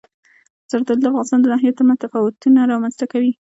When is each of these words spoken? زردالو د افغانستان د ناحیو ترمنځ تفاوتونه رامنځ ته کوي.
زردالو 0.69 1.01
د 1.03 1.05
افغانستان 1.09 1.39
د 1.41 1.45
ناحیو 1.53 1.77
ترمنځ 1.77 1.99
تفاوتونه 2.05 2.59
رامنځ 2.71 2.93
ته 2.99 3.05
کوي. 3.11 3.31